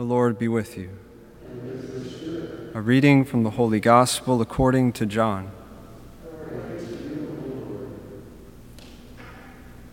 [0.00, 0.88] The Lord be with you.
[2.72, 5.50] A reading from the Holy Gospel according to John.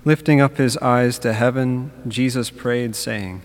[0.05, 3.41] Lifting up his eyes to heaven, Jesus prayed, saying,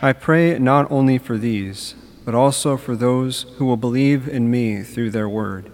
[0.00, 4.84] I pray not only for these, but also for those who will believe in me
[4.84, 5.72] through their word,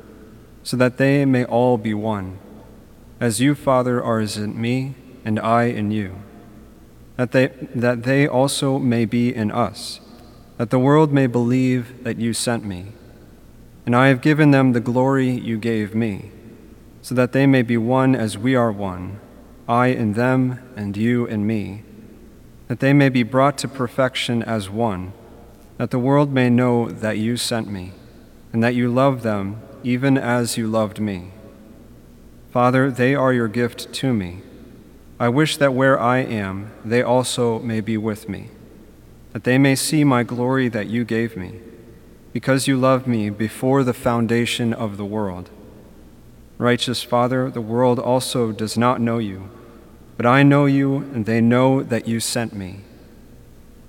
[0.62, 2.38] so that they may all be one,
[3.20, 4.94] as you, Father, are in me,
[5.26, 6.22] and I in you,
[7.16, 10.00] that they, that they also may be in us,
[10.56, 12.86] that the world may believe that you sent me.
[13.84, 16.30] And I have given them the glory you gave me,
[17.02, 19.20] so that they may be one as we are one,
[19.68, 21.82] I in them, and you in me
[22.68, 25.12] that they may be brought to perfection as one,
[25.78, 27.92] that the world may know that you sent me,
[28.52, 31.30] and that you love them even as you loved me.
[32.50, 34.40] Father, they are your gift to me.
[35.20, 38.48] I wish that where I am, they also may be with me,
[39.36, 41.60] that they may see my glory that you gave me,
[42.32, 45.50] because you loved me before the foundation of the world.
[46.56, 49.50] Righteous Father, the world also does not know you
[50.16, 52.80] but I know you, and they know that you sent me.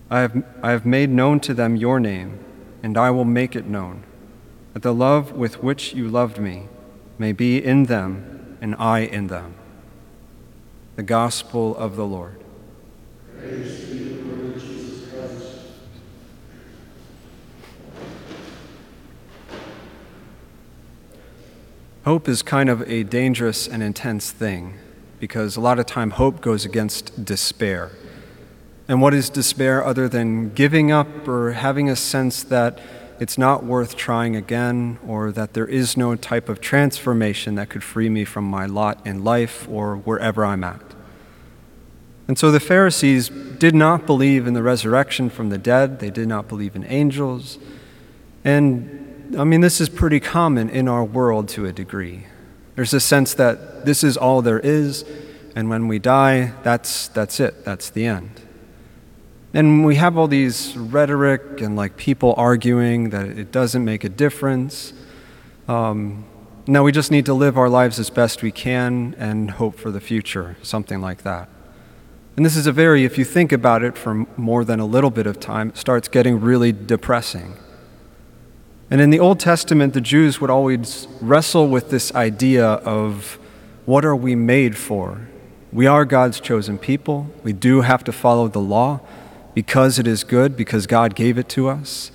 [0.09, 2.39] I have, I have made known to them your name,
[2.83, 4.03] and I will make it known,
[4.73, 6.67] that the love with which you loved me
[7.17, 9.55] may be in them, and I in them.
[10.97, 12.43] The Gospel of the Lord.
[13.39, 15.43] Praise to you, Lord Jesus Christ.
[22.07, 24.75] Hope is kind of a dangerous and intense thing
[25.19, 27.91] because a lot of time hope goes against despair.
[28.87, 32.79] And what is despair other than giving up or having a sense that
[33.19, 37.83] it's not worth trying again or that there is no type of transformation that could
[37.83, 40.95] free me from my lot in life or wherever I'm at?
[42.29, 46.29] And so the Pharisees did not believe in the resurrection from the dead, they did
[46.29, 47.57] not believe in angels.
[48.45, 52.27] And I mean, this is pretty common in our world to a degree.
[52.75, 55.03] There's a sense that this is all there is,
[55.55, 58.41] and when we die, that's, that's it, that's the end.
[59.53, 64.09] And we have all these rhetoric and like people arguing that it doesn't make a
[64.09, 64.93] difference.
[65.67, 66.25] Um,
[66.67, 70.01] we just need to live our lives as best we can and hope for the
[70.01, 71.49] future, something like that.
[72.35, 75.09] And this is a very, if you think about it for more than a little
[75.09, 77.55] bit of time, it starts getting really depressing.
[78.89, 83.37] And in the Old Testament, the Jews would always wrestle with this idea of
[83.85, 85.27] what are we made for?
[85.73, 87.27] We are God's chosen people.
[87.43, 89.01] We do have to follow the law
[89.53, 92.11] because it is good, because God gave it to us.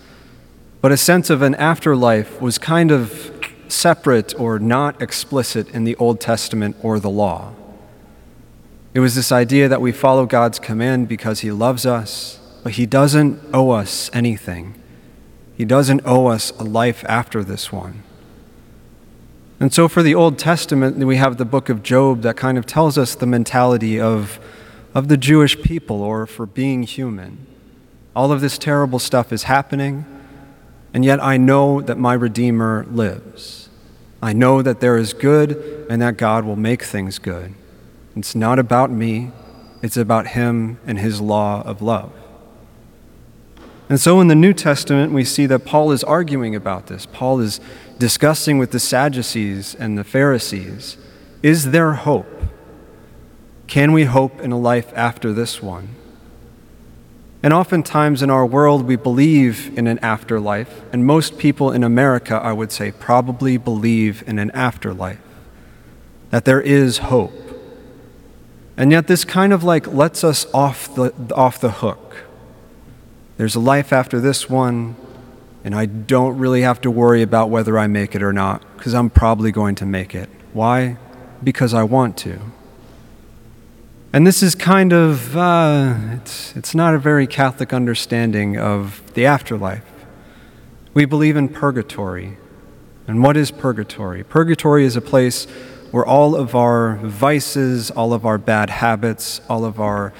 [0.80, 3.30] But a sense of an afterlife was kind of
[3.68, 7.54] separate or not explicit in the Old Testament or the law.
[8.94, 12.86] It was this idea that we follow God's command because He loves us, but He
[12.86, 14.74] doesn't owe us anything.
[15.62, 18.02] He doesn't owe us a life after this one.
[19.60, 22.66] And so, for the Old Testament, we have the book of Job that kind of
[22.66, 24.40] tells us the mentality of,
[24.92, 27.46] of the Jewish people or for being human.
[28.16, 30.04] All of this terrible stuff is happening,
[30.92, 33.68] and yet I know that my Redeemer lives.
[34.20, 37.54] I know that there is good and that God will make things good.
[38.16, 39.30] It's not about me,
[39.80, 42.12] it's about Him and His law of love.
[43.92, 47.04] And so in the New Testament, we see that Paul is arguing about this.
[47.04, 47.60] Paul is
[47.98, 50.96] discussing with the Sadducees and the Pharisees
[51.42, 52.42] is there hope?
[53.66, 55.90] Can we hope in a life after this one?
[57.42, 62.36] And oftentimes in our world, we believe in an afterlife, and most people in America,
[62.36, 65.20] I would say, probably believe in an afterlife,
[66.30, 67.34] that there is hope.
[68.74, 71.98] And yet, this kind of like lets us off the, off the hook
[73.36, 74.96] there's a life after this one,
[75.64, 78.94] and I don't really have to worry about whether I make it or not, because
[78.94, 80.28] I'm probably going to make it.
[80.52, 80.96] Why?
[81.42, 82.40] Because I want to.
[84.12, 89.24] And this is kind of, uh, it's, it's not a very Catholic understanding of the
[89.24, 89.84] afterlife.
[90.92, 92.36] We believe in purgatory.
[93.06, 94.22] And what is purgatory?
[94.22, 95.46] Purgatory is a place
[95.90, 100.12] where all of our vices, all of our bad habits, all of our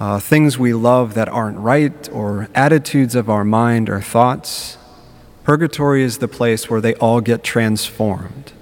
[0.00, 4.78] uh, things we love that aren't right, or attitudes of our mind or thoughts.
[5.44, 8.52] Purgatory is the place where they all get transformed.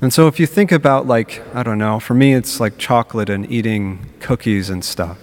[0.00, 3.28] And so, if you think about, like, I don't know, for me, it's like chocolate
[3.28, 5.18] and eating cookies and stuff.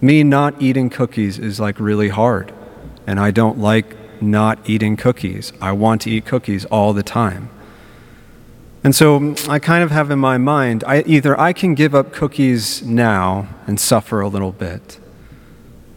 [0.00, 2.52] Me not eating cookies is like really hard.
[3.06, 5.52] And I don't like not eating cookies.
[5.60, 7.50] I want to eat cookies all the time.
[8.82, 12.12] And so I kind of have in my mind I, either I can give up
[12.12, 14.98] cookies now and suffer a little bit,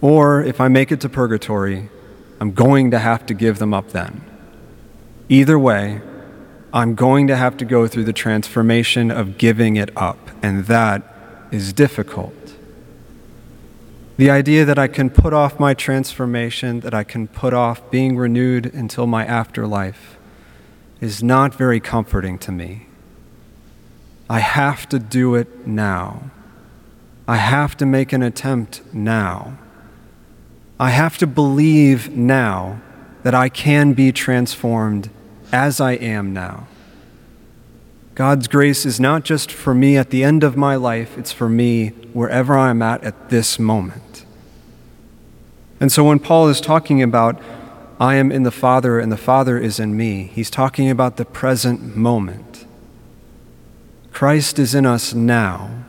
[0.01, 1.89] Or if I make it to purgatory,
[2.41, 4.21] I'm going to have to give them up then.
[5.29, 6.01] Either way,
[6.73, 11.03] I'm going to have to go through the transformation of giving it up, and that
[11.51, 12.33] is difficult.
[14.17, 18.17] The idea that I can put off my transformation, that I can put off being
[18.17, 20.17] renewed until my afterlife,
[21.03, 22.87] is not very comforting to me.
[24.29, 26.31] I have to do it now.
[27.27, 29.57] I have to make an attempt now.
[30.79, 32.81] I have to believe now
[33.23, 35.09] that I can be transformed
[35.51, 36.67] as I am now.
[38.15, 41.49] God's grace is not just for me at the end of my life, it's for
[41.49, 44.25] me wherever I'm at at this moment.
[45.81, 47.41] And so when Paul is talking about,
[47.99, 51.25] I am in the Father and the Father is in me, he's talking about the
[51.25, 52.65] present moment.
[54.11, 55.83] Christ is in us now.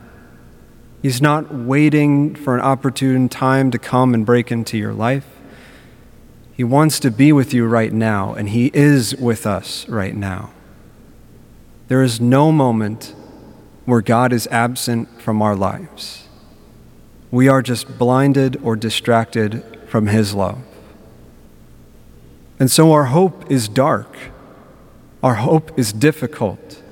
[1.03, 5.27] He's not waiting for an opportune time to come and break into your life.
[6.55, 10.51] He wants to be with you right now, and He is with us right now.
[11.89, 13.15] There is no moment
[13.85, 16.27] where God is absent from our lives.
[17.31, 20.62] We are just blinded or distracted from His love.
[22.59, 24.17] And so our hope is dark.
[25.23, 26.83] Our hope is difficult.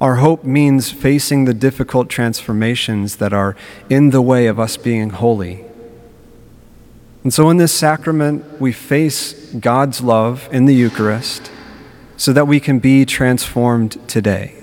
[0.00, 3.56] Our hope means facing the difficult transformations that are
[3.90, 5.64] in the way of us being holy.
[7.24, 11.50] And so in this sacrament, we face God's love in the Eucharist
[12.16, 14.54] so that we can be transformed today.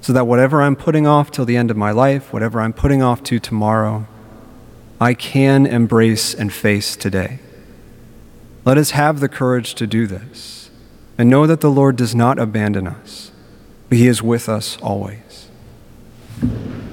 [0.00, 3.02] So that whatever I'm putting off till the end of my life, whatever I'm putting
[3.02, 4.06] off to tomorrow,
[5.00, 7.38] I can embrace and face today.
[8.64, 10.70] Let us have the courage to do this
[11.16, 13.28] and know that the Lord does not abandon us
[13.88, 15.47] but He is with us always.